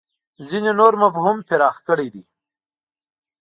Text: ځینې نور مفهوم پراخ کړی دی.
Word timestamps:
ځینې 0.49 0.71
نور 0.79 0.93
مفهوم 1.03 1.37
پراخ 1.47 1.75
کړی 1.87 2.07
دی. 2.13 2.23